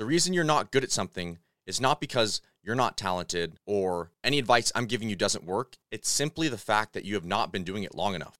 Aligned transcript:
The 0.00 0.06
reason 0.06 0.32
you're 0.32 0.44
not 0.44 0.70
good 0.72 0.82
at 0.82 0.90
something 0.90 1.40
is 1.66 1.78
not 1.78 2.00
because 2.00 2.40
you're 2.62 2.74
not 2.74 2.96
talented 2.96 3.58
or 3.66 4.12
any 4.24 4.38
advice 4.38 4.72
I'm 4.74 4.86
giving 4.86 5.10
you 5.10 5.14
doesn't 5.14 5.44
work. 5.44 5.76
It's 5.90 6.08
simply 6.08 6.48
the 6.48 6.56
fact 6.56 6.94
that 6.94 7.04
you 7.04 7.12
have 7.16 7.26
not 7.26 7.52
been 7.52 7.64
doing 7.64 7.82
it 7.82 7.94
long 7.94 8.14
enough. 8.14 8.39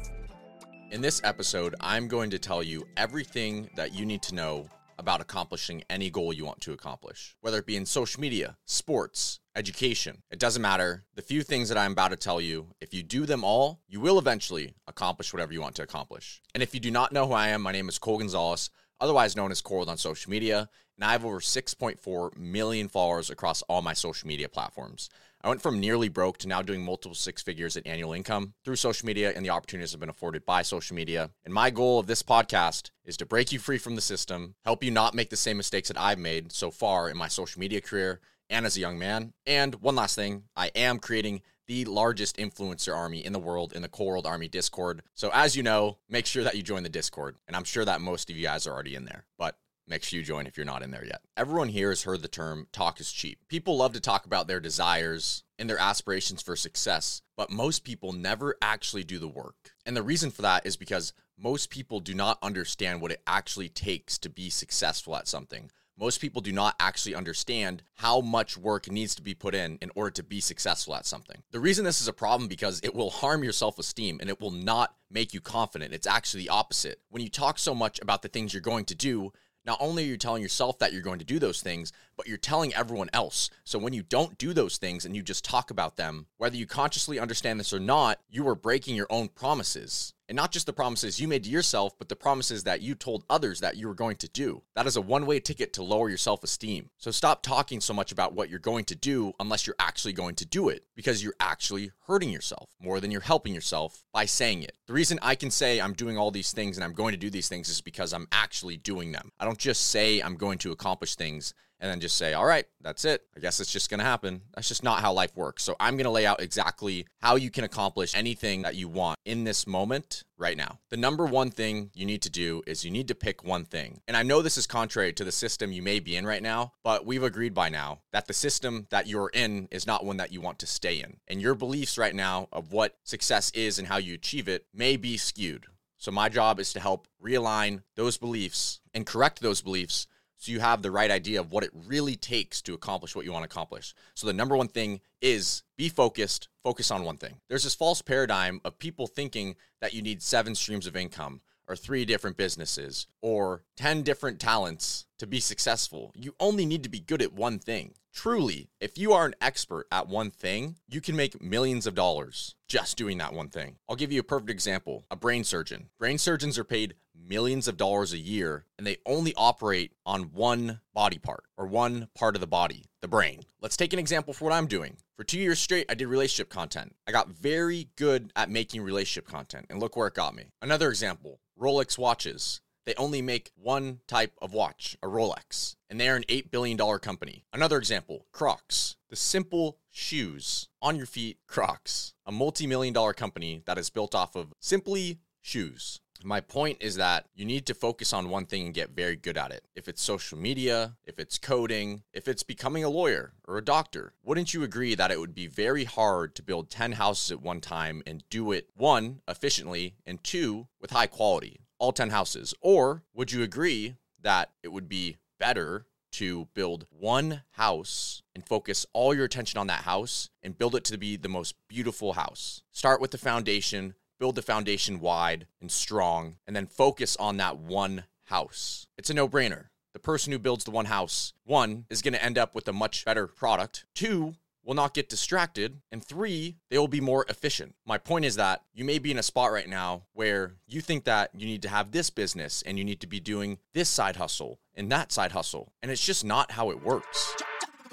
In 0.91 0.99
this 0.99 1.21
episode, 1.23 1.73
I'm 1.79 2.09
going 2.09 2.29
to 2.31 2.37
tell 2.37 2.61
you 2.61 2.85
everything 2.97 3.69
that 3.77 3.93
you 3.93 4.05
need 4.05 4.21
to 4.23 4.35
know 4.35 4.67
about 4.99 5.21
accomplishing 5.21 5.85
any 5.89 6.09
goal 6.09 6.33
you 6.33 6.43
want 6.43 6.59
to 6.59 6.73
accomplish, 6.73 7.33
whether 7.39 7.59
it 7.59 7.65
be 7.65 7.77
in 7.77 7.85
social 7.85 8.19
media, 8.19 8.57
sports, 8.65 9.39
education. 9.55 10.21
It 10.31 10.37
doesn't 10.37 10.61
matter. 10.61 11.05
The 11.15 11.21
few 11.21 11.43
things 11.43 11.69
that 11.69 11.77
I'm 11.77 11.93
about 11.93 12.09
to 12.09 12.17
tell 12.17 12.41
you, 12.41 12.75
if 12.81 12.93
you 12.93 13.03
do 13.03 13.25
them 13.25 13.45
all, 13.45 13.79
you 13.87 14.01
will 14.01 14.19
eventually 14.19 14.75
accomplish 14.85 15.31
whatever 15.31 15.53
you 15.53 15.61
want 15.61 15.75
to 15.75 15.83
accomplish. 15.83 16.41
And 16.53 16.61
if 16.61 16.73
you 16.73 16.81
do 16.81 16.91
not 16.91 17.13
know 17.13 17.25
who 17.25 17.33
I 17.33 17.47
am, 17.47 17.61
my 17.61 17.71
name 17.71 17.87
is 17.87 17.97
Cole 17.97 18.17
Gonzalez, 18.17 18.69
otherwise 18.99 19.37
known 19.37 19.53
as 19.53 19.61
Cole 19.61 19.89
on 19.89 19.97
social 19.97 20.29
media, 20.29 20.67
and 21.01 21.09
I 21.09 21.13
have 21.13 21.25
over 21.25 21.39
6.4 21.39 22.37
million 22.37 22.87
followers 22.87 23.31
across 23.31 23.63
all 23.63 23.81
my 23.81 23.93
social 23.93 24.27
media 24.27 24.47
platforms. 24.47 25.09
I 25.43 25.49
went 25.49 25.59
from 25.59 25.79
nearly 25.79 26.09
broke 26.09 26.37
to 26.39 26.47
now 26.47 26.61
doing 26.61 26.85
multiple 26.85 27.15
six 27.15 27.41
figures 27.41 27.75
in 27.75 27.87
annual 27.87 28.13
income 28.13 28.53
through 28.63 28.75
social 28.75 29.07
media 29.07 29.33
and 29.35 29.43
the 29.43 29.49
opportunities 29.49 29.93
have 29.93 29.99
been 29.99 30.09
afforded 30.09 30.45
by 30.45 30.61
social 30.61 30.95
media. 30.95 31.31
And 31.43 31.51
my 31.51 31.71
goal 31.71 31.97
of 31.97 32.05
this 32.05 32.21
podcast 32.21 32.91
is 33.03 33.17
to 33.17 33.25
break 33.25 33.51
you 33.51 33.57
free 33.57 33.79
from 33.79 33.95
the 33.95 34.01
system, 34.01 34.53
help 34.63 34.83
you 34.83 34.91
not 34.91 35.15
make 35.15 35.31
the 35.31 35.35
same 35.35 35.57
mistakes 35.57 35.87
that 35.87 35.99
I've 35.99 36.19
made 36.19 36.51
so 36.51 36.69
far 36.69 37.09
in 37.09 37.17
my 37.17 37.27
social 37.27 37.59
media 37.59 37.81
career 37.81 38.19
and 38.51 38.67
as 38.67 38.77
a 38.77 38.81
young 38.81 38.99
man. 38.99 39.33
And 39.47 39.73
one 39.81 39.95
last 39.95 40.15
thing, 40.15 40.43
I 40.55 40.67
am 40.75 40.99
creating 40.99 41.41
the 41.65 41.85
largest 41.85 42.37
influencer 42.37 42.95
army 42.95 43.25
in 43.25 43.33
the 43.33 43.39
world 43.39 43.73
in 43.73 43.81
the 43.81 43.89
Cole 43.89 44.05
World 44.05 44.27
Army 44.27 44.47
Discord. 44.47 45.01
So 45.15 45.31
as 45.33 45.55
you 45.55 45.63
know, 45.63 45.97
make 46.07 46.27
sure 46.27 46.43
that 46.43 46.55
you 46.55 46.61
join 46.61 46.83
the 46.83 46.89
Discord. 46.89 47.37
And 47.47 47.55
I'm 47.55 47.63
sure 47.63 47.85
that 47.85 48.01
most 48.01 48.29
of 48.29 48.37
you 48.37 48.43
guys 48.43 48.67
are 48.67 48.73
already 48.73 48.93
in 48.93 49.05
there. 49.05 49.25
But 49.39 49.55
Make 49.91 50.03
sure 50.03 50.17
you 50.17 50.23
join 50.23 50.47
if 50.47 50.55
you're 50.55 50.65
not 50.65 50.83
in 50.83 50.91
there 50.91 51.03
yet. 51.03 51.19
Everyone 51.35 51.67
here 51.67 51.89
has 51.89 52.03
heard 52.03 52.21
the 52.21 52.29
term 52.29 52.67
talk 52.71 53.01
is 53.01 53.11
cheap. 53.11 53.39
People 53.49 53.75
love 53.75 53.91
to 53.91 53.99
talk 53.99 54.25
about 54.25 54.47
their 54.47 54.61
desires 54.61 55.43
and 55.59 55.69
their 55.69 55.77
aspirations 55.77 56.41
for 56.41 56.55
success, 56.55 57.21
but 57.35 57.51
most 57.51 57.83
people 57.83 58.13
never 58.13 58.55
actually 58.61 59.03
do 59.03 59.19
the 59.19 59.27
work. 59.27 59.73
And 59.85 59.93
the 59.93 60.01
reason 60.01 60.31
for 60.31 60.43
that 60.43 60.65
is 60.65 60.77
because 60.77 61.11
most 61.37 61.69
people 61.69 61.99
do 61.99 62.13
not 62.13 62.39
understand 62.41 63.01
what 63.01 63.11
it 63.11 63.21
actually 63.27 63.67
takes 63.67 64.17
to 64.19 64.29
be 64.29 64.49
successful 64.49 65.13
at 65.17 65.27
something. 65.27 65.69
Most 65.99 66.21
people 66.21 66.41
do 66.41 66.53
not 66.53 66.75
actually 66.79 67.13
understand 67.13 67.83
how 67.95 68.21
much 68.21 68.57
work 68.57 68.89
needs 68.89 69.13
to 69.15 69.21
be 69.21 69.33
put 69.33 69.53
in 69.53 69.77
in 69.81 69.91
order 69.93 70.11
to 70.11 70.23
be 70.23 70.39
successful 70.39 70.95
at 70.95 71.05
something. 71.05 71.43
The 71.51 71.59
reason 71.59 71.83
this 71.83 71.99
is 71.99 72.07
a 72.07 72.13
problem 72.13 72.47
because 72.47 72.79
it 72.81 72.95
will 72.95 73.09
harm 73.09 73.43
your 73.43 73.51
self-esteem 73.51 74.19
and 74.21 74.29
it 74.29 74.39
will 74.39 74.51
not 74.51 74.95
make 75.09 75.33
you 75.33 75.41
confident. 75.41 75.93
It's 75.93 76.07
actually 76.07 76.43
the 76.43 76.49
opposite. 76.49 77.01
When 77.09 77.21
you 77.21 77.29
talk 77.29 77.59
so 77.59 77.75
much 77.75 77.99
about 77.99 78.21
the 78.21 78.29
things 78.29 78.53
you're 78.53 78.61
going 78.61 78.85
to 78.85 78.95
do, 78.95 79.33
not 79.65 79.77
only 79.79 80.03
are 80.03 80.07
you 80.07 80.17
telling 80.17 80.41
yourself 80.41 80.79
that 80.79 80.91
you're 80.91 81.01
going 81.01 81.19
to 81.19 81.25
do 81.25 81.39
those 81.39 81.61
things, 81.61 81.91
but 82.17 82.27
you're 82.27 82.37
telling 82.37 82.73
everyone 82.73 83.09
else. 83.13 83.49
So 83.63 83.77
when 83.77 83.93
you 83.93 84.03
don't 84.03 84.37
do 84.37 84.53
those 84.53 84.77
things 84.77 85.05
and 85.05 85.15
you 85.15 85.21
just 85.21 85.45
talk 85.45 85.71
about 85.71 85.97
them, 85.97 86.25
whether 86.37 86.55
you 86.55 86.65
consciously 86.65 87.19
understand 87.19 87.59
this 87.59 87.73
or 87.73 87.79
not, 87.79 88.19
you 88.29 88.47
are 88.47 88.55
breaking 88.55 88.95
your 88.95 89.07
own 89.09 89.27
promises. 89.27 90.13
And 90.31 90.37
not 90.37 90.53
just 90.53 90.65
the 90.65 90.71
promises 90.71 91.19
you 91.19 91.27
made 91.27 91.43
to 91.43 91.49
yourself, 91.49 91.99
but 91.99 92.07
the 92.07 92.15
promises 92.15 92.63
that 92.63 92.81
you 92.81 92.95
told 92.95 93.25
others 93.29 93.59
that 93.59 93.75
you 93.75 93.89
were 93.89 93.93
going 93.93 94.15
to 94.15 94.29
do. 94.29 94.63
That 94.75 94.87
is 94.87 94.95
a 94.95 95.01
one 95.01 95.25
way 95.25 95.41
ticket 95.41 95.73
to 95.73 95.83
lower 95.83 96.07
your 96.07 96.17
self 96.17 96.41
esteem. 96.41 96.89
So 96.95 97.11
stop 97.11 97.43
talking 97.43 97.81
so 97.81 97.93
much 97.93 98.13
about 98.13 98.31
what 98.33 98.49
you're 98.49 98.57
going 98.57 98.85
to 98.85 98.95
do 98.95 99.33
unless 99.41 99.67
you're 99.67 99.75
actually 99.77 100.13
going 100.13 100.35
to 100.35 100.45
do 100.45 100.69
it, 100.69 100.85
because 100.95 101.21
you're 101.21 101.33
actually 101.41 101.91
hurting 102.07 102.29
yourself 102.29 102.69
more 102.79 103.01
than 103.01 103.11
you're 103.11 103.19
helping 103.19 103.53
yourself 103.53 104.05
by 104.13 104.23
saying 104.23 104.63
it. 104.63 104.77
The 104.87 104.93
reason 104.93 105.19
I 105.21 105.35
can 105.35 105.51
say 105.51 105.81
I'm 105.81 105.91
doing 105.91 106.17
all 106.17 106.31
these 106.31 106.53
things 106.53 106.77
and 106.77 106.85
I'm 106.85 106.93
going 106.93 107.11
to 107.11 107.17
do 107.17 107.29
these 107.29 107.49
things 107.49 107.67
is 107.67 107.81
because 107.81 108.13
I'm 108.13 108.29
actually 108.31 108.77
doing 108.77 109.11
them. 109.11 109.33
I 109.37 109.43
don't 109.43 109.57
just 109.57 109.89
say 109.89 110.21
I'm 110.21 110.37
going 110.37 110.59
to 110.59 110.71
accomplish 110.71 111.15
things 111.15 111.53
and 111.81 111.89
then 111.89 111.99
just 111.99 112.15
say, 112.15 112.33
all 112.33 112.45
right, 112.45 112.65
that's 112.79 113.05
it. 113.05 113.23
I 113.35 113.39
guess 113.39 113.59
it's 113.59 113.71
just 113.71 113.89
going 113.89 113.97
to 113.97 114.05
happen. 114.05 114.41
That's 114.53 114.67
just 114.67 114.83
not 114.83 115.01
how 115.01 115.13
life 115.13 115.35
works. 115.35 115.63
So 115.63 115.75
I'm 115.79 115.97
going 115.97 116.05
to 116.05 116.11
lay 116.11 116.27
out 116.27 116.39
exactly 116.39 117.07
how 117.19 117.35
you 117.35 117.49
can 117.49 117.63
accomplish 117.63 118.15
anything 118.15 118.61
that 118.61 118.75
you 118.75 118.87
want 118.87 119.17
in 119.25 119.43
this 119.43 119.65
moment 119.65 120.23
right 120.37 120.55
now. 120.55 120.77
The 120.89 120.97
number 120.97 121.25
one 121.25 121.49
thing 121.49 121.89
you 121.95 122.05
need 122.05 122.21
to 122.21 122.29
do 122.29 122.61
is 122.67 122.85
you 122.85 122.91
need 122.91 123.07
to 123.07 123.15
pick 123.15 123.43
one 123.43 123.65
thing. 123.65 124.01
And 124.07 124.15
I 124.15 124.21
know 124.21 124.43
this 124.43 124.57
is 124.57 124.67
contrary 124.67 125.11
to 125.13 125.23
the 125.23 125.31
system 125.31 125.71
you 125.71 125.81
may 125.81 125.99
be 125.99 126.15
in 126.15 126.25
right 126.25 126.43
now, 126.43 126.73
but 126.83 127.05
we've 127.05 127.23
agreed 127.23 127.55
by 127.55 127.69
now 127.69 128.01
that 128.13 128.27
the 128.27 128.33
system 128.33 128.85
that 128.91 129.07
you're 129.07 129.31
in 129.33 129.67
is 129.71 129.87
not 129.87 130.05
one 130.05 130.17
that 130.17 130.31
you 130.31 130.39
want 130.39 130.59
to 130.59 130.67
stay 130.67 131.01
in. 131.01 131.17
And 131.27 131.41
your 131.41 131.55
beliefs 131.55 131.97
right 131.97 132.15
now 132.15 132.47
of 132.53 132.71
what 132.71 132.97
success 133.03 133.49
is 133.51 133.79
and 133.79 133.87
how 133.87 133.97
you 133.97 134.13
achieve 134.13 134.47
it 134.47 134.67
may 134.71 134.97
be 134.97 135.17
skewed. 135.17 135.65
So 135.97 136.11
my 136.11 136.29
job 136.29 136.59
is 136.59 136.73
to 136.73 136.79
help 136.79 137.07
realign 137.23 137.81
those 137.95 138.17
beliefs 138.17 138.81
and 138.93 139.05
correct 139.05 139.39
those 139.41 139.61
beliefs 139.61 140.07
so 140.41 140.51
you 140.51 140.59
have 140.59 140.81
the 140.81 140.89
right 140.89 141.11
idea 141.11 141.39
of 141.39 141.51
what 141.51 141.63
it 141.63 141.69
really 141.85 142.15
takes 142.15 142.63
to 142.63 142.73
accomplish 142.73 143.15
what 143.15 143.25
you 143.25 143.31
want 143.31 143.43
to 143.43 143.45
accomplish. 143.45 143.93
So 144.15 144.25
the 144.25 144.33
number 144.33 144.57
one 144.57 144.69
thing 144.69 144.99
is 145.21 145.61
be 145.77 145.87
focused, 145.87 146.49
focus 146.63 146.89
on 146.89 147.03
one 147.03 147.17
thing. 147.17 147.35
There's 147.47 147.63
this 147.63 147.75
false 147.75 148.01
paradigm 148.01 148.59
of 148.65 148.79
people 148.79 149.05
thinking 149.05 149.55
that 149.81 149.93
you 149.93 150.01
need 150.01 150.23
seven 150.23 150.55
streams 150.55 150.87
of 150.87 150.95
income 150.95 151.41
or 151.67 151.75
three 151.75 152.05
different 152.05 152.37
businesses 152.37 153.05
or 153.21 153.63
10 153.77 154.03
different 154.03 154.39
talents 154.39 155.05
to 155.19 155.27
be 155.27 155.39
successful. 155.39 156.11
You 156.15 156.35
only 156.39 156.65
need 156.65 156.83
to 156.83 156.89
be 156.89 156.99
good 156.99 157.21
at 157.21 157.33
one 157.33 157.59
thing. 157.59 157.93
Truly, 158.13 158.69
if 158.79 158.97
you 158.97 159.13
are 159.13 159.25
an 159.25 159.35
expert 159.39 159.87
at 159.91 160.09
one 160.09 160.31
thing, 160.31 160.75
you 160.89 160.99
can 160.99 161.15
make 161.15 161.41
millions 161.41 161.87
of 161.87 161.95
dollars 161.95 162.55
just 162.67 162.97
doing 162.97 163.17
that 163.19 163.33
one 163.33 163.49
thing. 163.49 163.77
I'll 163.87 163.95
give 163.95 164.11
you 164.11 164.19
a 164.19 164.23
perfect 164.23 164.49
example 164.49 165.05
a 165.09 165.15
brain 165.15 165.43
surgeon. 165.43 165.89
Brain 165.97 166.17
surgeons 166.17 166.57
are 166.57 166.63
paid 166.63 166.95
millions 167.27 167.67
of 167.67 167.77
dollars 167.77 168.13
a 168.13 168.17
year 168.17 168.65
and 168.77 168.85
they 168.85 168.97
only 169.05 169.33
operate 169.35 169.93
on 170.05 170.23
one 170.33 170.81
body 170.93 171.17
part 171.17 171.43
or 171.57 171.65
one 171.65 172.07
part 172.15 172.35
of 172.35 172.41
the 172.41 172.47
body, 172.47 172.85
the 173.01 173.07
brain. 173.07 173.41
Let's 173.61 173.77
take 173.77 173.93
an 173.93 173.99
example 173.99 174.33
for 174.33 174.45
what 174.45 174.53
I'm 174.53 174.67
doing. 174.67 174.97
For 175.15 175.23
two 175.23 175.39
years 175.39 175.59
straight, 175.59 175.85
I 175.89 175.93
did 175.93 176.07
relationship 176.07 176.49
content. 176.49 176.95
I 177.07 177.11
got 177.11 177.29
very 177.29 177.89
good 177.95 178.33
at 178.35 178.49
making 178.49 178.81
relationship 178.81 179.27
content, 179.27 179.67
and 179.69 179.79
look 179.79 179.95
where 179.95 180.07
it 180.07 180.15
got 180.15 180.35
me. 180.35 180.45
Another 180.61 180.89
example 180.89 181.39
Rolex 181.59 181.97
watches. 181.97 182.61
They 182.85 182.95
only 182.95 183.21
make 183.21 183.51
one 183.55 183.99
type 184.07 184.33
of 184.41 184.53
watch, 184.53 184.97
a 185.03 185.07
Rolex, 185.07 185.75
and 185.89 185.99
they 185.99 186.09
are 186.09 186.15
an 186.15 186.23
$8 186.23 186.49
billion 186.49 186.77
company. 186.99 187.45
Another 187.53 187.77
example 187.77 188.25
Crocs, 188.31 188.95
the 189.09 189.15
simple 189.15 189.77
shoes 189.91 190.69
on 190.81 190.95
your 190.95 191.05
feet, 191.05 191.37
Crocs, 191.47 192.13
a 192.25 192.31
multi 192.31 192.65
million 192.65 192.93
dollar 192.93 193.13
company 193.13 193.61
that 193.65 193.77
is 193.77 193.89
built 193.89 194.15
off 194.15 194.35
of 194.35 194.53
simply 194.59 195.19
shoes. 195.41 195.99
My 196.23 196.39
point 196.39 196.77
is 196.81 196.95
that 196.97 197.25
you 197.33 197.45
need 197.45 197.65
to 197.65 197.73
focus 197.73 198.13
on 198.13 198.29
one 198.29 198.45
thing 198.45 198.65
and 198.65 198.73
get 198.73 198.91
very 198.91 199.15
good 199.15 199.37
at 199.37 199.51
it. 199.51 199.63
If 199.75 199.87
it's 199.87 200.03
social 200.03 200.37
media, 200.37 200.97
if 201.03 201.17
it's 201.17 201.39
coding, 201.39 202.03
if 202.13 202.27
it's 202.27 202.43
becoming 202.43 202.83
a 202.83 202.89
lawyer 202.89 203.33
or 203.47 203.57
a 203.57 203.65
doctor, 203.65 204.13
wouldn't 204.23 204.53
you 204.53 204.61
agree 204.61 204.93
that 204.93 205.09
it 205.09 205.19
would 205.19 205.33
be 205.33 205.47
very 205.47 205.83
hard 205.83 206.35
to 206.35 206.43
build 206.43 206.69
10 206.69 206.93
houses 206.93 207.31
at 207.31 207.41
one 207.41 207.59
time 207.59 208.03
and 208.05 208.23
do 208.29 208.51
it, 208.51 208.69
one, 208.75 209.21
efficiently, 209.27 209.95
and 210.05 210.23
two, 210.23 210.67
with 210.79 210.91
high 210.91 211.07
quality? 211.07 211.60
All 211.81 211.91
10 211.91 212.11
houses. 212.11 212.53
Or 212.61 213.01
would 213.11 213.31
you 213.31 213.41
agree 213.41 213.95
that 214.21 214.51
it 214.61 214.67
would 214.67 214.87
be 214.87 215.17
better 215.39 215.87
to 216.11 216.47
build 216.53 216.85
one 216.91 217.41
house 217.53 218.21
and 218.35 218.45
focus 218.45 218.85
all 218.93 219.15
your 219.15 219.25
attention 219.25 219.57
on 219.57 219.65
that 219.65 219.81
house 219.81 220.29
and 220.43 220.55
build 220.55 220.75
it 220.75 220.83
to 220.83 220.97
be 220.97 221.17
the 221.17 221.27
most 221.27 221.55
beautiful 221.67 222.13
house. 222.13 222.61
Start 222.71 223.01
with 223.01 223.09
the 223.09 223.17
foundation, 223.17 223.95
build 224.19 224.35
the 224.35 224.43
foundation 224.43 224.99
wide 224.99 225.47
and 225.59 225.71
strong, 225.71 226.35
and 226.45 226.55
then 226.55 226.67
focus 226.67 227.17
on 227.17 227.37
that 227.37 227.57
one 227.57 228.03
house. 228.25 228.85
It's 228.95 229.09
a 229.09 229.15
no 229.15 229.27
brainer. 229.27 229.69
The 229.93 229.99
person 229.99 230.31
who 230.31 230.37
builds 230.37 230.63
the 230.63 230.71
one 230.71 230.85
house, 230.85 231.33
one, 231.43 231.85
is 231.89 232.03
going 232.03 232.13
to 232.13 232.23
end 232.23 232.37
up 232.37 232.53
with 232.53 232.67
a 232.67 232.73
much 232.73 233.03
better 233.03 233.25
product. 233.25 233.85
Two, 233.95 234.35
will 234.63 234.73
not 234.73 234.93
get 234.93 235.09
distracted. 235.09 235.81
And 235.91 236.03
three, 236.03 236.57
they 236.69 236.77
will 236.77 236.87
be 236.87 237.01
more 237.01 237.25
efficient. 237.29 237.75
My 237.85 237.97
point 237.97 238.25
is 238.25 238.35
that 238.35 238.63
you 238.73 238.83
may 238.85 238.99
be 238.99 239.11
in 239.11 239.17
a 239.17 239.23
spot 239.23 239.51
right 239.51 239.69
now 239.69 240.03
where 240.13 240.55
you 240.67 240.81
think 240.81 241.03
that 241.05 241.31
you 241.35 241.45
need 241.45 241.61
to 241.63 241.69
have 241.69 241.91
this 241.91 242.09
business 242.09 242.61
and 242.63 242.77
you 242.77 242.83
need 242.83 243.01
to 243.01 243.07
be 243.07 243.19
doing 243.19 243.57
this 243.73 243.89
side 243.89 244.17
hustle 244.17 244.59
and 244.75 244.91
that 244.91 245.11
side 245.11 245.31
hustle. 245.31 245.73
And 245.81 245.91
it's 245.91 246.05
just 246.05 246.23
not 246.23 246.51
how 246.51 246.69
it 246.69 246.83
works. 246.83 247.35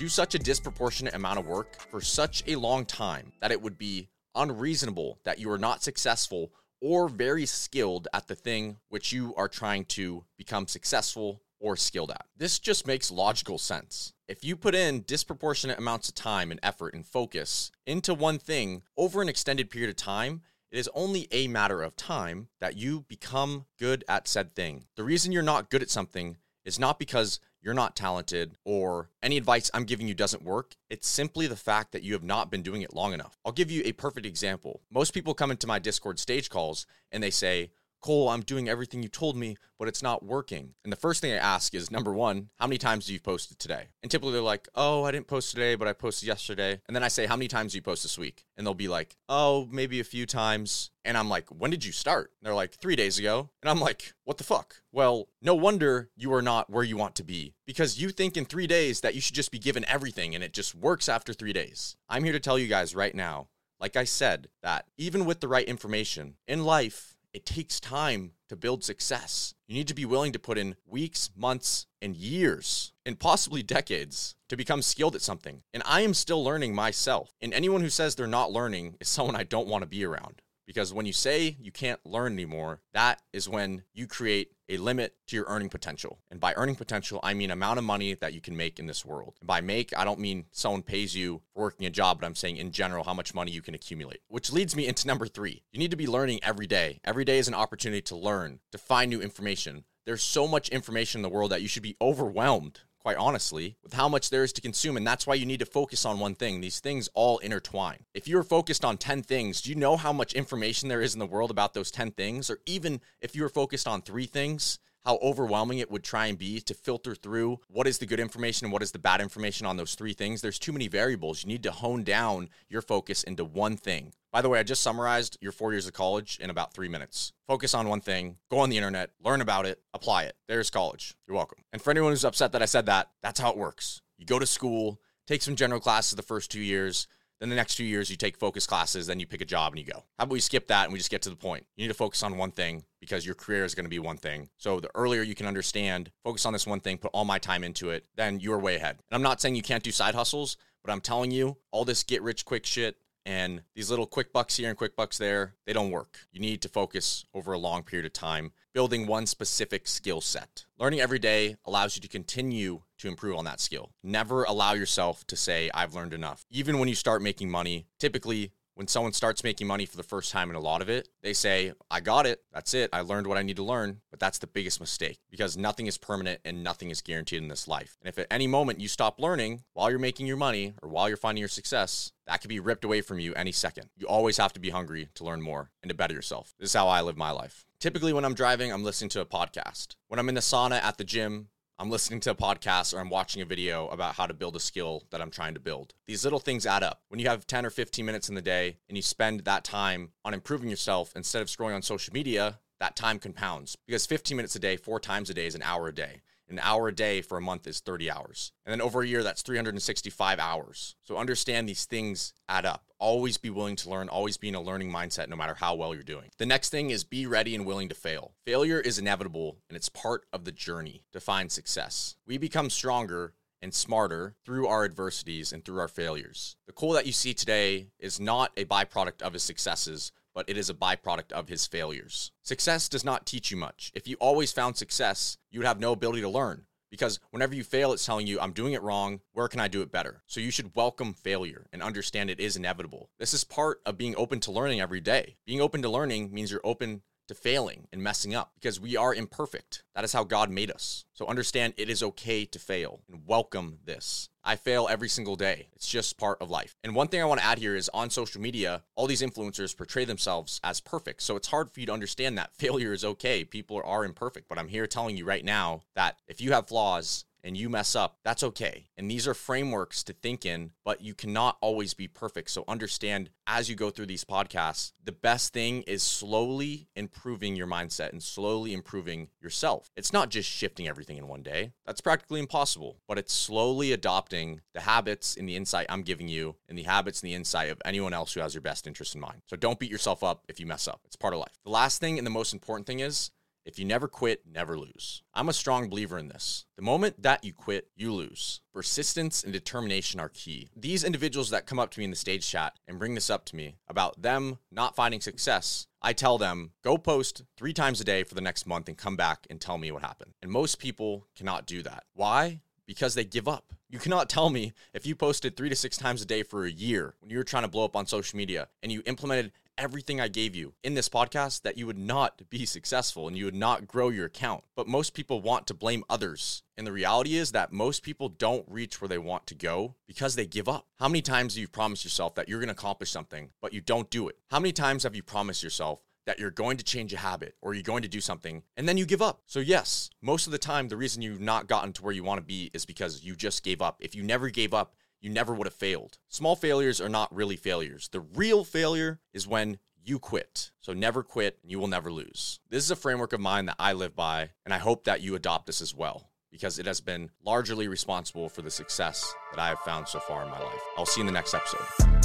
do 0.00 0.08
such 0.08 0.34
a 0.34 0.38
disproportionate 0.38 1.14
amount 1.14 1.38
of 1.38 1.46
work 1.46 1.78
for 1.90 2.00
such 2.00 2.42
a 2.46 2.56
long 2.56 2.86
time 2.86 3.32
that 3.42 3.52
it 3.52 3.60
would 3.60 3.76
be 3.76 4.08
unreasonable 4.34 5.18
that 5.24 5.38
you 5.38 5.50
are 5.50 5.58
not 5.58 5.82
successful 5.82 6.50
or 6.80 7.06
very 7.06 7.44
skilled 7.44 8.08
at 8.14 8.26
the 8.26 8.34
thing 8.34 8.78
which 8.88 9.12
you 9.12 9.34
are 9.36 9.46
trying 9.46 9.84
to 9.84 10.24
become 10.38 10.66
successful 10.66 11.42
or 11.58 11.76
skilled 11.76 12.10
at. 12.10 12.24
This 12.34 12.58
just 12.58 12.86
makes 12.86 13.10
logical 13.10 13.58
sense. 13.58 14.14
If 14.26 14.42
you 14.42 14.56
put 14.56 14.74
in 14.74 15.02
disproportionate 15.02 15.76
amounts 15.76 16.08
of 16.08 16.14
time 16.14 16.50
and 16.50 16.60
effort 16.62 16.94
and 16.94 17.04
focus 17.04 17.70
into 17.86 18.14
one 18.14 18.38
thing 18.38 18.80
over 18.96 19.20
an 19.20 19.28
extended 19.28 19.68
period 19.68 19.90
of 19.90 19.96
time, 19.96 20.40
it 20.72 20.78
is 20.78 20.88
only 20.94 21.28
a 21.30 21.46
matter 21.46 21.82
of 21.82 21.94
time 21.94 22.48
that 22.58 22.74
you 22.74 23.04
become 23.06 23.66
good 23.78 24.02
at 24.08 24.26
said 24.26 24.54
thing. 24.54 24.86
The 24.96 25.04
reason 25.04 25.30
you're 25.30 25.42
not 25.42 25.68
good 25.68 25.82
at 25.82 25.90
something 25.90 26.38
is 26.64 26.78
not 26.78 26.98
because 26.98 27.38
you're 27.62 27.74
not 27.74 27.96
talented 27.96 28.56
or 28.64 29.10
any 29.22 29.36
advice 29.36 29.70
I'm 29.74 29.84
giving 29.84 30.08
you 30.08 30.14
doesn't 30.14 30.42
work. 30.42 30.76
It's 30.88 31.08
simply 31.08 31.46
the 31.46 31.56
fact 31.56 31.92
that 31.92 32.02
you 32.02 32.12
have 32.14 32.22
not 32.22 32.50
been 32.50 32.62
doing 32.62 32.82
it 32.82 32.94
long 32.94 33.12
enough. 33.12 33.38
I'll 33.44 33.52
give 33.52 33.70
you 33.70 33.82
a 33.84 33.92
perfect 33.92 34.26
example. 34.26 34.80
Most 34.90 35.12
people 35.12 35.34
come 35.34 35.50
into 35.50 35.66
my 35.66 35.78
Discord 35.78 36.18
stage 36.18 36.48
calls 36.48 36.86
and 37.12 37.22
they 37.22 37.30
say, 37.30 37.70
Cole, 38.00 38.28
I'm 38.28 38.40
doing 38.40 38.68
everything 38.68 39.02
you 39.02 39.08
told 39.08 39.36
me, 39.36 39.56
but 39.78 39.88
it's 39.88 40.02
not 40.02 40.24
working. 40.24 40.74
And 40.84 40.92
the 40.92 40.96
first 40.96 41.20
thing 41.20 41.32
I 41.32 41.36
ask 41.36 41.74
is 41.74 41.90
number 41.90 42.12
one, 42.12 42.50
how 42.58 42.66
many 42.66 42.78
times 42.78 43.06
do 43.06 43.12
you 43.12 43.20
posted 43.20 43.58
today? 43.58 43.88
And 44.02 44.10
typically 44.10 44.32
they're 44.32 44.42
like, 44.42 44.68
oh, 44.74 45.04
I 45.04 45.10
didn't 45.10 45.26
post 45.26 45.50
today, 45.50 45.74
but 45.74 45.88
I 45.88 45.92
posted 45.92 46.26
yesterday. 46.26 46.80
And 46.86 46.94
then 46.94 47.02
I 47.02 47.08
say, 47.08 47.26
how 47.26 47.36
many 47.36 47.48
times 47.48 47.72
do 47.72 47.78
you 47.78 47.82
post 47.82 48.02
this 48.02 48.18
week? 48.18 48.46
And 48.56 48.66
they'll 48.66 48.74
be 48.74 48.88
like, 48.88 49.16
oh, 49.28 49.68
maybe 49.70 50.00
a 50.00 50.04
few 50.04 50.26
times. 50.26 50.90
And 51.04 51.16
I'm 51.16 51.28
like, 51.28 51.48
when 51.48 51.70
did 51.70 51.84
you 51.84 51.92
start? 51.92 52.32
And 52.40 52.46
they're 52.46 52.54
like, 52.54 52.74
three 52.74 52.96
days 52.96 53.18
ago. 53.18 53.50
And 53.62 53.70
I'm 53.70 53.80
like, 53.80 54.12
what 54.24 54.38
the 54.38 54.44
fuck? 54.44 54.76
Well, 54.92 55.28
no 55.40 55.54
wonder 55.54 56.10
you 56.16 56.32
are 56.34 56.42
not 56.42 56.70
where 56.70 56.84
you 56.84 56.96
want 56.96 57.14
to 57.16 57.24
be 57.24 57.54
because 57.66 58.00
you 58.00 58.10
think 58.10 58.36
in 58.36 58.44
three 58.44 58.66
days 58.66 59.00
that 59.00 59.14
you 59.14 59.20
should 59.20 59.34
just 59.34 59.50
be 59.50 59.58
given 59.58 59.84
everything 59.88 60.34
and 60.34 60.44
it 60.44 60.52
just 60.52 60.74
works 60.74 61.08
after 61.08 61.32
three 61.32 61.52
days. 61.52 61.96
I'm 62.08 62.24
here 62.24 62.32
to 62.32 62.40
tell 62.40 62.58
you 62.58 62.66
guys 62.66 62.94
right 62.94 63.14
now, 63.14 63.48
like 63.80 63.96
I 63.96 64.04
said, 64.04 64.48
that 64.62 64.86
even 64.98 65.24
with 65.24 65.40
the 65.40 65.48
right 65.48 65.66
information 65.66 66.36
in 66.46 66.64
life, 66.64 67.16
it 67.32 67.46
takes 67.46 67.80
time 67.80 68.32
to 68.48 68.56
build 68.56 68.82
success. 68.82 69.54
You 69.68 69.74
need 69.74 69.88
to 69.88 69.94
be 69.94 70.04
willing 70.04 70.32
to 70.32 70.38
put 70.38 70.58
in 70.58 70.76
weeks, 70.86 71.30
months, 71.36 71.86
and 72.02 72.16
years, 72.16 72.92
and 73.06 73.18
possibly 73.18 73.62
decades 73.62 74.34
to 74.48 74.56
become 74.56 74.82
skilled 74.82 75.14
at 75.14 75.22
something. 75.22 75.62
And 75.72 75.82
I 75.86 76.00
am 76.00 76.14
still 76.14 76.42
learning 76.42 76.74
myself. 76.74 77.32
And 77.40 77.54
anyone 77.54 77.82
who 77.82 77.90
says 77.90 78.14
they're 78.14 78.26
not 78.26 78.52
learning 78.52 78.96
is 79.00 79.08
someone 79.08 79.36
I 79.36 79.44
don't 79.44 79.68
want 79.68 79.82
to 79.82 79.88
be 79.88 80.04
around. 80.04 80.42
Because 80.70 80.94
when 80.94 81.04
you 81.04 81.12
say 81.12 81.56
you 81.60 81.72
can't 81.72 81.98
learn 82.06 82.34
anymore, 82.34 82.80
that 82.92 83.20
is 83.32 83.48
when 83.48 83.82
you 83.92 84.06
create 84.06 84.52
a 84.68 84.76
limit 84.76 85.16
to 85.26 85.34
your 85.34 85.46
earning 85.48 85.68
potential. 85.68 86.20
And 86.30 86.38
by 86.38 86.54
earning 86.54 86.76
potential, 86.76 87.18
I 87.24 87.34
mean 87.34 87.50
amount 87.50 87.78
of 87.78 87.84
money 87.84 88.14
that 88.14 88.34
you 88.34 88.40
can 88.40 88.56
make 88.56 88.78
in 88.78 88.86
this 88.86 89.04
world. 89.04 89.34
And 89.40 89.48
by 89.48 89.60
make, 89.62 89.92
I 89.98 90.04
don't 90.04 90.20
mean 90.20 90.44
someone 90.52 90.82
pays 90.82 91.12
you 91.12 91.42
for 91.52 91.62
working 91.62 91.88
a 91.88 91.90
job, 91.90 92.20
but 92.20 92.26
I'm 92.26 92.36
saying 92.36 92.56
in 92.56 92.70
general 92.70 93.02
how 93.02 93.14
much 93.14 93.34
money 93.34 93.50
you 93.50 93.62
can 93.62 93.74
accumulate. 93.74 94.20
Which 94.28 94.52
leads 94.52 94.76
me 94.76 94.86
into 94.86 95.08
number 95.08 95.26
three. 95.26 95.64
You 95.72 95.80
need 95.80 95.90
to 95.90 95.96
be 95.96 96.06
learning 96.06 96.38
every 96.44 96.68
day. 96.68 97.00
Every 97.02 97.24
day 97.24 97.38
is 97.38 97.48
an 97.48 97.54
opportunity 97.54 98.02
to 98.02 98.14
learn, 98.14 98.60
to 98.70 98.78
find 98.78 99.10
new 99.10 99.20
information. 99.20 99.86
There's 100.06 100.22
so 100.22 100.46
much 100.46 100.68
information 100.68 101.18
in 101.18 101.22
the 101.24 101.30
world 101.30 101.50
that 101.50 101.62
you 101.62 101.68
should 101.68 101.82
be 101.82 101.96
overwhelmed 102.00 102.82
quite 103.00 103.16
honestly, 103.16 103.76
with 103.82 103.94
how 103.94 104.08
much 104.08 104.30
there 104.30 104.44
is 104.44 104.52
to 104.52 104.60
consume. 104.60 104.96
And 104.96 105.06
that's 105.06 105.26
why 105.26 105.34
you 105.34 105.46
need 105.46 105.60
to 105.60 105.66
focus 105.66 106.04
on 106.04 106.20
one 106.20 106.34
thing. 106.34 106.60
These 106.60 106.80
things 106.80 107.08
all 107.14 107.38
intertwine. 107.38 108.04
If 108.14 108.28
you're 108.28 108.42
focused 108.42 108.84
on 108.84 108.98
10 108.98 109.22
things, 109.22 109.62
do 109.62 109.70
you 109.70 109.76
know 109.76 109.96
how 109.96 110.12
much 110.12 110.34
information 110.34 110.88
there 110.88 111.02
is 111.02 111.14
in 111.14 111.18
the 111.18 111.26
world 111.26 111.50
about 111.50 111.74
those 111.74 111.90
10 111.90 112.12
things? 112.12 112.50
Or 112.50 112.58
even 112.66 113.00
if 113.20 113.34
you 113.34 113.42
were 113.42 113.48
focused 113.48 113.88
on 113.88 114.02
three 114.02 114.26
things, 114.26 114.78
how 115.04 115.18
overwhelming 115.22 115.78
it 115.78 115.90
would 115.90 116.04
try 116.04 116.26
and 116.26 116.38
be 116.38 116.60
to 116.60 116.74
filter 116.74 117.14
through 117.14 117.58
what 117.68 117.86
is 117.86 117.98
the 117.98 118.06
good 118.06 118.20
information 118.20 118.66
and 118.66 118.72
what 118.72 118.82
is 118.82 118.92
the 118.92 118.98
bad 118.98 119.20
information 119.20 119.66
on 119.66 119.76
those 119.76 119.94
three 119.94 120.12
things. 120.12 120.40
There's 120.40 120.58
too 120.58 120.72
many 120.72 120.88
variables. 120.88 121.42
You 121.42 121.48
need 121.48 121.62
to 121.62 121.72
hone 121.72 122.02
down 122.02 122.48
your 122.68 122.82
focus 122.82 123.22
into 123.22 123.44
one 123.44 123.76
thing. 123.76 124.12
By 124.32 124.42
the 124.42 124.48
way, 124.48 124.60
I 124.60 124.62
just 124.62 124.82
summarized 124.82 125.38
your 125.40 125.52
four 125.52 125.72
years 125.72 125.86
of 125.86 125.92
college 125.92 126.38
in 126.40 126.50
about 126.50 126.72
three 126.72 126.88
minutes. 126.88 127.32
Focus 127.48 127.74
on 127.74 127.88
one 127.88 128.00
thing, 128.00 128.36
go 128.50 128.58
on 128.58 128.70
the 128.70 128.76
internet, 128.76 129.10
learn 129.24 129.40
about 129.40 129.66
it, 129.66 129.80
apply 129.92 130.24
it. 130.24 130.36
There's 130.46 130.70
college. 130.70 131.14
You're 131.26 131.36
welcome. 131.36 131.64
And 131.72 131.82
for 131.82 131.90
anyone 131.90 132.12
who's 132.12 132.24
upset 132.24 132.52
that 132.52 132.62
I 132.62 132.66
said 132.66 132.86
that, 132.86 133.08
that's 133.22 133.40
how 133.40 133.50
it 133.50 133.56
works. 133.56 134.02
You 134.18 134.26
go 134.26 134.38
to 134.38 134.46
school, 134.46 135.00
take 135.26 135.42
some 135.42 135.56
general 135.56 135.80
classes 135.80 136.14
the 136.14 136.22
first 136.22 136.50
two 136.50 136.60
years, 136.60 137.08
then 137.40 137.48
the 137.48 137.56
next 137.56 137.76
two 137.76 137.84
years, 137.84 138.10
you 138.10 138.16
take 138.16 138.36
focus 138.36 138.66
classes, 138.66 139.06
then 139.06 139.18
you 139.18 139.26
pick 139.26 139.40
a 139.40 139.46
job 139.46 139.72
and 139.72 139.78
you 139.80 139.90
go. 139.90 140.04
How 140.18 140.24
about 140.24 140.32
we 140.32 140.40
skip 140.40 140.68
that 140.68 140.84
and 140.84 140.92
we 140.92 140.98
just 140.98 141.10
get 141.10 141.22
to 141.22 141.30
the 141.30 141.36
point? 141.36 141.66
You 141.74 141.84
need 141.84 141.88
to 141.88 141.94
focus 141.94 142.22
on 142.22 142.36
one 142.36 142.50
thing 142.50 142.84
because 143.00 143.24
your 143.24 143.34
career 143.34 143.64
is 143.64 143.74
going 143.74 143.86
to 143.86 143.90
be 143.90 143.98
one 143.98 144.18
thing. 144.18 144.50
So 144.58 144.78
the 144.78 144.90
earlier 144.94 145.22
you 145.22 145.34
can 145.34 145.46
understand, 145.46 146.10
focus 146.22 146.44
on 146.44 146.52
this 146.52 146.66
one 146.66 146.80
thing, 146.80 146.98
put 146.98 147.10
all 147.14 147.24
my 147.24 147.38
time 147.38 147.64
into 147.64 147.90
it, 147.90 148.04
then 148.14 148.40
you're 148.40 148.58
way 148.58 148.76
ahead. 148.76 148.98
And 149.10 149.16
I'm 149.16 149.22
not 149.22 149.40
saying 149.40 149.54
you 149.54 149.62
can't 149.62 149.82
do 149.82 149.90
side 149.90 150.14
hustles, 150.14 150.58
but 150.84 150.92
I'm 150.92 151.00
telling 151.00 151.30
you, 151.30 151.56
all 151.72 151.84
this 151.84 152.02
get 152.02 152.22
rich 152.22 152.44
quick 152.44 152.66
shit, 152.66 152.96
and 153.30 153.62
these 153.76 153.90
little 153.90 154.06
quick 154.06 154.32
bucks 154.32 154.56
here 154.56 154.68
and 154.68 154.76
quick 154.76 154.96
bucks 154.96 155.16
there, 155.16 155.54
they 155.64 155.72
don't 155.72 155.92
work. 155.92 156.18
You 156.32 156.40
need 156.40 156.60
to 156.62 156.68
focus 156.68 157.24
over 157.32 157.52
a 157.52 157.58
long 157.58 157.84
period 157.84 158.04
of 158.04 158.12
time, 158.12 158.50
building 158.72 159.06
one 159.06 159.24
specific 159.24 159.86
skill 159.86 160.20
set. 160.20 160.64
Learning 160.80 161.00
every 161.00 161.20
day 161.20 161.54
allows 161.64 161.94
you 161.94 162.02
to 162.02 162.08
continue 162.08 162.82
to 162.98 163.06
improve 163.06 163.36
on 163.36 163.44
that 163.44 163.60
skill. 163.60 163.92
Never 164.02 164.42
allow 164.42 164.72
yourself 164.72 165.24
to 165.28 165.36
say, 165.36 165.70
I've 165.72 165.94
learned 165.94 166.12
enough. 166.12 166.44
Even 166.50 166.80
when 166.80 166.88
you 166.88 166.96
start 166.96 167.22
making 167.22 167.48
money, 167.48 167.86
typically 168.00 168.50
when 168.74 168.88
someone 168.88 169.12
starts 169.12 169.44
making 169.44 169.66
money 169.66 169.84
for 169.84 169.96
the 169.96 170.02
first 170.02 170.32
time 170.32 170.50
in 170.50 170.56
a 170.56 170.60
lot 170.60 170.80
of 170.80 170.88
it, 170.88 171.08
they 171.22 171.32
say, 171.32 171.72
I 171.90 172.00
got 172.00 172.26
it. 172.26 172.40
That's 172.52 172.72
it. 172.74 172.90
I 172.92 173.00
learned 173.00 173.26
what 173.26 173.36
I 173.36 173.42
need 173.42 173.56
to 173.56 173.62
learn. 173.62 174.00
But 174.10 174.20
that's 174.20 174.38
the 174.38 174.46
biggest 174.46 174.80
mistake 174.80 175.18
because 175.30 175.56
nothing 175.56 175.86
is 175.86 175.98
permanent 175.98 176.40
and 176.44 176.64
nothing 176.64 176.90
is 176.90 177.02
guaranteed 177.02 177.42
in 177.42 177.48
this 177.48 177.68
life. 177.68 177.98
And 178.00 178.08
if 178.08 178.18
at 178.18 178.26
any 178.30 178.46
moment 178.46 178.80
you 178.80 178.88
stop 178.88 179.20
learning 179.20 179.62
while 179.74 179.90
you're 179.90 179.98
making 179.98 180.26
your 180.26 180.36
money 180.36 180.72
or 180.82 180.88
while 180.88 181.08
you're 181.08 181.16
finding 181.16 181.40
your 181.40 181.48
success, 181.48 182.12
that 182.26 182.40
could 182.40 182.48
be 182.48 182.60
ripped 182.60 182.84
away 182.84 183.00
from 183.00 183.18
you 183.18 183.34
any 183.34 183.52
second. 183.52 183.90
You 183.96 184.06
always 184.06 184.36
have 184.38 184.52
to 184.54 184.60
be 184.60 184.70
hungry 184.70 185.08
to 185.14 185.24
learn 185.24 185.42
more 185.42 185.70
and 185.82 185.90
to 185.90 185.94
better 185.94 186.14
yourself. 186.14 186.54
This 186.58 186.70
is 186.70 186.74
how 186.74 186.88
I 186.88 187.02
live 187.02 187.16
my 187.16 187.30
life. 187.30 187.66
Typically, 187.80 188.12
when 188.12 188.24
I'm 188.24 188.34
driving, 188.34 188.72
I'm 188.72 188.84
listening 188.84 189.10
to 189.10 189.20
a 189.20 189.26
podcast. 189.26 189.96
When 190.08 190.18
I'm 190.20 190.28
in 190.28 190.34
the 190.34 190.40
sauna 190.40 190.82
at 190.82 190.98
the 190.98 191.04
gym, 191.04 191.48
I'm 191.80 191.88
listening 191.88 192.20
to 192.20 192.32
a 192.32 192.34
podcast 192.34 192.92
or 192.92 192.98
I'm 192.98 193.08
watching 193.08 193.40
a 193.40 193.46
video 193.46 193.88
about 193.88 194.14
how 194.14 194.26
to 194.26 194.34
build 194.34 194.54
a 194.54 194.60
skill 194.60 195.04
that 195.08 195.22
I'm 195.22 195.30
trying 195.30 195.54
to 195.54 195.60
build. 195.60 195.94
These 196.06 196.24
little 196.24 196.38
things 196.38 196.66
add 196.66 196.82
up. 196.82 197.00
When 197.08 197.18
you 197.18 197.26
have 197.26 197.46
10 197.46 197.64
or 197.64 197.70
15 197.70 198.04
minutes 198.04 198.28
in 198.28 198.34
the 198.34 198.42
day 198.42 198.76
and 198.90 198.98
you 198.98 199.02
spend 199.02 199.40
that 199.40 199.64
time 199.64 200.10
on 200.22 200.34
improving 200.34 200.68
yourself 200.68 201.14
instead 201.16 201.40
of 201.40 201.48
scrolling 201.48 201.74
on 201.74 201.80
social 201.80 202.12
media, 202.12 202.58
that 202.80 202.96
time 202.96 203.18
compounds 203.18 203.78
because 203.86 204.04
15 204.04 204.36
minutes 204.36 204.54
a 204.56 204.58
day, 204.58 204.76
four 204.76 205.00
times 205.00 205.30
a 205.30 205.34
day 205.34 205.46
is 205.46 205.54
an 205.54 205.62
hour 205.62 205.88
a 205.88 205.94
day. 205.94 206.20
An 206.50 206.58
hour 206.62 206.88
a 206.88 206.94
day 206.94 207.22
for 207.22 207.38
a 207.38 207.40
month 207.40 207.66
is 207.68 207.78
30 207.78 208.10
hours. 208.10 208.52
And 208.66 208.72
then 208.72 208.80
over 208.80 209.02
a 209.02 209.06
year, 209.06 209.22
that's 209.22 209.42
365 209.42 210.40
hours. 210.40 210.96
So 211.04 211.16
understand 211.16 211.68
these 211.68 211.84
things 211.84 212.34
add 212.48 212.66
up. 212.66 212.84
Always 212.98 213.38
be 213.38 213.50
willing 213.50 213.76
to 213.76 213.88
learn, 213.88 214.08
always 214.08 214.36
be 214.36 214.48
in 214.48 214.56
a 214.56 214.60
learning 214.60 214.90
mindset, 214.90 215.28
no 215.28 215.36
matter 215.36 215.54
how 215.54 215.76
well 215.76 215.94
you're 215.94 216.02
doing. 216.02 216.30
The 216.38 216.46
next 216.46 216.70
thing 216.70 216.90
is 216.90 217.04
be 217.04 217.24
ready 217.24 217.54
and 217.54 217.64
willing 217.64 217.88
to 217.88 217.94
fail. 217.94 218.32
Failure 218.44 218.80
is 218.80 218.98
inevitable 218.98 219.58
and 219.68 219.76
it's 219.76 219.88
part 219.88 220.26
of 220.32 220.44
the 220.44 220.52
journey 220.52 221.04
to 221.12 221.20
find 221.20 221.50
success. 221.50 222.16
We 222.26 222.36
become 222.36 222.68
stronger 222.68 223.34
and 223.62 223.72
smarter 223.74 224.34
through 224.44 224.66
our 224.66 224.84
adversities 224.84 225.52
and 225.52 225.64
through 225.64 225.80
our 225.80 225.88
failures. 225.88 226.56
The 226.66 226.72
Cole 226.72 226.92
that 226.92 227.06
you 227.06 227.12
see 227.12 227.34
today 227.34 227.88
is 227.98 228.18
not 228.18 228.52
a 228.56 228.64
byproduct 228.64 229.22
of 229.22 229.34
his 229.34 229.42
successes, 229.42 230.12
but 230.34 230.48
it 230.48 230.56
is 230.56 230.70
a 230.70 230.74
byproduct 230.74 231.32
of 231.32 231.48
his 231.48 231.66
failures. 231.66 232.32
Success 232.42 232.88
does 232.88 233.04
not 233.04 233.26
teach 233.26 233.50
you 233.50 233.56
much. 233.56 233.92
If 233.94 234.08
you 234.08 234.16
always 234.20 234.52
found 234.52 234.76
success, 234.76 235.38
you 235.50 235.60
would 235.60 235.66
have 235.66 235.80
no 235.80 235.92
ability 235.92 236.22
to 236.22 236.28
learn 236.28 236.66
because 236.90 237.20
whenever 237.30 237.54
you 237.54 237.62
fail, 237.62 237.92
it's 237.92 238.04
telling 238.04 238.26
you, 238.26 238.40
I'm 238.40 238.52
doing 238.52 238.72
it 238.72 238.82
wrong. 238.82 239.20
Where 239.32 239.48
can 239.48 239.60
I 239.60 239.68
do 239.68 239.80
it 239.82 239.92
better? 239.92 240.22
So 240.26 240.40
you 240.40 240.50
should 240.50 240.74
welcome 240.74 241.14
failure 241.14 241.66
and 241.72 241.82
understand 241.82 242.30
it 242.30 242.40
is 242.40 242.56
inevitable. 242.56 243.10
This 243.18 243.32
is 243.32 243.44
part 243.44 243.80
of 243.86 243.96
being 243.96 244.14
open 244.16 244.40
to 244.40 244.52
learning 244.52 244.80
every 244.80 245.00
day. 245.00 245.36
Being 245.46 245.60
open 245.60 245.82
to 245.82 245.88
learning 245.88 246.32
means 246.32 246.50
you're 246.50 246.60
open 246.64 247.02
to 247.30 247.34
failing 247.34 247.86
and 247.92 248.02
messing 248.02 248.34
up 248.34 248.50
because 248.56 248.80
we 248.80 248.96
are 248.96 249.14
imperfect. 249.14 249.84
That 249.94 250.02
is 250.02 250.12
how 250.12 250.24
God 250.24 250.50
made 250.50 250.68
us. 250.68 251.04
So 251.12 251.26
understand 251.26 251.74
it 251.76 251.88
is 251.88 252.02
okay 252.02 252.44
to 252.44 252.58
fail 252.58 253.02
and 253.08 253.22
welcome 253.24 253.78
this. 253.84 254.28
I 254.42 254.56
fail 254.56 254.88
every 254.90 255.08
single 255.08 255.36
day. 255.36 255.68
It's 255.72 255.86
just 255.86 256.18
part 256.18 256.38
of 256.40 256.50
life. 256.50 256.74
And 256.82 256.92
one 256.92 257.06
thing 257.06 257.22
I 257.22 257.26
want 257.26 257.40
to 257.40 257.46
add 257.46 257.58
here 257.58 257.76
is 257.76 257.88
on 257.94 258.10
social 258.10 258.40
media, 258.40 258.82
all 258.96 259.06
these 259.06 259.22
influencers 259.22 259.76
portray 259.76 260.04
themselves 260.04 260.60
as 260.64 260.80
perfect. 260.80 261.22
So 261.22 261.36
it's 261.36 261.48
hard 261.48 261.70
for 261.70 261.78
you 261.78 261.86
to 261.86 261.92
understand 261.92 262.36
that 262.36 262.52
failure 262.56 262.92
is 262.92 263.04
okay. 263.04 263.44
People 263.44 263.80
are 263.84 264.04
imperfect. 264.04 264.48
But 264.48 264.58
I'm 264.58 264.68
here 264.68 264.88
telling 264.88 265.16
you 265.16 265.24
right 265.24 265.44
now 265.44 265.82
that 265.94 266.18
if 266.26 266.40
you 266.40 266.50
have 266.52 266.66
flaws, 266.66 267.26
and 267.44 267.56
you 267.56 267.68
mess 267.68 267.94
up, 267.94 268.18
that's 268.24 268.42
okay. 268.42 268.88
And 268.96 269.10
these 269.10 269.26
are 269.26 269.34
frameworks 269.34 270.02
to 270.04 270.12
think 270.12 270.44
in, 270.44 270.72
but 270.84 271.00
you 271.00 271.14
cannot 271.14 271.56
always 271.60 271.94
be 271.94 272.08
perfect. 272.08 272.50
So 272.50 272.64
understand 272.68 273.30
as 273.46 273.68
you 273.68 273.74
go 273.74 273.90
through 273.90 274.06
these 274.06 274.24
podcasts, 274.24 274.92
the 275.02 275.12
best 275.12 275.52
thing 275.52 275.82
is 275.82 276.02
slowly 276.02 276.88
improving 276.94 277.56
your 277.56 277.66
mindset 277.66 278.10
and 278.10 278.22
slowly 278.22 278.72
improving 278.72 279.28
yourself. 279.40 279.90
It's 279.96 280.12
not 280.12 280.28
just 280.28 280.48
shifting 280.48 280.86
everything 280.86 281.16
in 281.16 281.26
one 281.26 281.42
day. 281.42 281.72
That's 281.86 282.00
practically 282.00 282.40
impossible, 282.40 282.98
but 283.08 283.18
it's 283.18 283.32
slowly 283.32 283.92
adopting 283.92 284.60
the 284.74 284.80
habits 284.80 285.36
and 285.36 285.48
the 285.48 285.56
insight 285.56 285.86
I'm 285.88 286.02
giving 286.02 286.28
you 286.28 286.56
and 286.68 286.78
the 286.78 286.84
habits 286.84 287.22
and 287.22 287.28
the 287.28 287.34
insight 287.34 287.70
of 287.70 287.82
anyone 287.84 288.12
else 288.12 288.32
who 288.32 288.40
has 288.40 288.54
your 288.54 288.62
best 288.62 288.86
interest 288.86 289.14
in 289.14 289.20
mind. 289.20 289.42
So 289.46 289.56
don't 289.56 289.78
beat 289.78 289.90
yourself 289.90 290.22
up 290.22 290.44
if 290.48 290.60
you 290.60 290.66
mess 290.66 290.86
up. 290.86 291.00
It's 291.04 291.16
part 291.16 291.34
of 291.34 291.40
life. 291.40 291.58
The 291.64 291.70
last 291.70 292.00
thing 292.00 292.18
and 292.18 292.26
the 292.26 292.30
most 292.30 292.52
important 292.52 292.86
thing 292.86 293.00
is 293.00 293.30
if 293.64 293.78
you 293.78 293.84
never 293.84 294.08
quit, 294.08 294.42
never 294.50 294.78
lose. 294.78 295.22
I'm 295.34 295.48
a 295.48 295.52
strong 295.52 295.88
believer 295.88 296.18
in 296.18 296.28
this. 296.28 296.66
The 296.76 296.82
moment 296.82 297.22
that 297.22 297.44
you 297.44 297.52
quit, 297.52 297.88
you 297.94 298.12
lose. 298.12 298.60
Persistence 298.72 299.44
and 299.44 299.52
determination 299.52 300.20
are 300.20 300.28
key. 300.28 300.68
These 300.74 301.04
individuals 301.04 301.50
that 301.50 301.66
come 301.66 301.78
up 301.78 301.90
to 301.90 301.98
me 301.98 302.04
in 302.04 302.10
the 302.10 302.16
stage 302.16 302.48
chat 302.48 302.74
and 302.88 302.98
bring 302.98 303.14
this 303.14 303.30
up 303.30 303.44
to 303.46 303.56
me 303.56 303.76
about 303.88 304.22
them 304.22 304.58
not 304.70 304.96
finding 304.96 305.20
success, 305.20 305.86
I 306.02 306.12
tell 306.12 306.38
them, 306.38 306.72
go 306.82 306.96
post 306.96 307.42
three 307.56 307.72
times 307.72 308.00
a 308.00 308.04
day 308.04 308.24
for 308.24 308.34
the 308.34 308.40
next 308.40 308.66
month 308.66 308.88
and 308.88 308.96
come 308.96 309.16
back 309.16 309.46
and 309.50 309.60
tell 309.60 309.78
me 309.78 309.92
what 309.92 310.02
happened. 310.02 310.32
And 310.40 310.50
most 310.50 310.78
people 310.78 311.26
cannot 311.36 311.66
do 311.66 311.82
that. 311.82 312.04
Why? 312.14 312.62
Because 312.86 313.14
they 313.14 313.24
give 313.24 313.46
up. 313.46 313.74
You 313.88 313.98
cannot 313.98 314.28
tell 314.28 314.50
me 314.50 314.72
if 314.94 315.04
you 315.04 315.14
posted 315.14 315.56
three 315.56 315.68
to 315.68 315.76
six 315.76 315.96
times 315.96 316.22
a 316.22 316.26
day 316.26 316.42
for 316.42 316.64
a 316.64 316.70
year 316.70 317.14
when 317.20 317.30
you 317.30 317.38
were 317.38 317.44
trying 317.44 317.64
to 317.64 317.68
blow 317.68 317.84
up 317.84 317.96
on 317.96 318.06
social 318.06 318.36
media 318.36 318.68
and 318.82 318.90
you 318.90 319.02
implemented 319.04 319.52
everything 319.80 320.20
I 320.20 320.28
gave 320.28 320.54
you 320.54 320.74
in 320.84 320.92
this 320.94 321.08
podcast 321.08 321.62
that 321.62 321.78
you 321.78 321.86
would 321.86 321.98
not 321.98 322.42
be 322.50 322.66
successful 322.66 323.26
and 323.26 323.36
you 323.36 323.46
would 323.46 323.54
not 323.54 323.88
grow 323.88 324.10
your 324.10 324.26
account. 324.26 324.62
But 324.76 324.86
most 324.86 325.14
people 325.14 325.40
want 325.40 325.66
to 325.66 325.74
blame 325.74 326.04
others. 326.08 326.62
And 326.76 326.86
the 326.86 326.92
reality 326.92 327.34
is 327.34 327.52
that 327.52 327.72
most 327.72 328.02
people 328.02 328.28
don't 328.28 328.64
reach 328.68 329.00
where 329.00 329.08
they 329.08 329.18
want 329.18 329.46
to 329.46 329.54
go 329.54 329.96
because 330.06 330.34
they 330.34 330.46
give 330.46 330.68
up. 330.68 330.86
How 330.98 331.08
many 331.08 331.22
times 331.22 331.54
have 331.54 331.60
you 331.60 331.68
promised 331.68 332.04
yourself 332.04 332.34
that 332.34 332.48
you're 332.48 332.60
going 332.60 332.68
to 332.68 332.72
accomplish 332.72 333.10
something, 333.10 333.50
but 333.60 333.72
you 333.72 333.80
don't 333.80 334.10
do 334.10 334.28
it? 334.28 334.36
How 334.50 334.60
many 334.60 334.72
times 334.72 335.02
have 335.02 335.16
you 335.16 335.22
promised 335.22 335.62
yourself 335.62 336.00
that 336.26 336.38
you're 336.38 336.50
going 336.50 336.76
to 336.76 336.84
change 336.84 337.12
a 337.12 337.16
habit 337.16 337.56
or 337.60 337.74
you're 337.74 337.82
going 337.82 338.02
to 338.02 338.08
do 338.08 338.20
something 338.20 338.62
and 338.76 338.88
then 338.88 338.96
you 338.96 339.06
give 339.06 339.22
up. 339.22 339.40
So, 339.46 339.58
yes, 339.58 340.10
most 340.20 340.46
of 340.46 340.52
the 340.52 340.58
time, 340.58 340.88
the 340.88 340.96
reason 340.96 341.22
you've 341.22 341.40
not 341.40 341.66
gotten 341.66 341.92
to 341.94 342.02
where 342.02 342.12
you 342.12 342.22
want 342.22 342.38
to 342.38 342.46
be 342.46 342.70
is 342.72 342.84
because 342.84 343.24
you 343.24 343.34
just 343.34 343.64
gave 343.64 343.82
up. 343.82 343.96
If 344.00 344.14
you 344.14 344.22
never 344.22 344.48
gave 344.50 344.74
up, 344.74 344.94
you 345.20 345.30
never 345.30 345.54
would 345.54 345.66
have 345.66 345.74
failed. 345.74 346.18
Small 346.28 346.56
failures 346.56 347.00
are 347.00 347.08
not 347.08 347.34
really 347.34 347.56
failures. 347.56 348.08
The 348.10 348.20
real 348.20 348.64
failure 348.64 349.20
is 349.32 349.46
when 349.46 349.78
you 350.02 350.18
quit. 350.18 350.70
So 350.80 350.92
never 350.92 351.22
quit, 351.22 351.58
and 351.62 351.70
you 351.70 351.78
will 351.78 351.88
never 351.88 352.10
lose. 352.10 352.60
This 352.70 352.84
is 352.84 352.90
a 352.90 352.96
framework 352.96 353.32
of 353.32 353.40
mine 353.40 353.66
that 353.66 353.76
I 353.78 353.92
live 353.92 354.16
by, 354.16 354.50
and 354.64 354.72
I 354.72 354.78
hope 354.78 355.04
that 355.04 355.20
you 355.20 355.34
adopt 355.34 355.66
this 355.66 355.80
as 355.80 355.94
well 355.94 356.30
because 356.50 356.78
it 356.78 356.86
has 356.86 357.00
been 357.00 357.30
largely 357.44 357.86
responsible 357.86 358.48
for 358.48 358.62
the 358.62 358.70
success 358.70 359.34
that 359.52 359.60
I 359.60 359.68
have 359.68 359.78
found 359.80 360.08
so 360.08 360.18
far 360.18 360.42
in 360.42 360.50
my 360.50 360.58
life. 360.58 360.82
I'll 360.96 361.06
see 361.06 361.20
you 361.20 361.26
in 361.28 361.32
the 361.32 361.38
next 361.38 361.54
episode. 361.54 362.19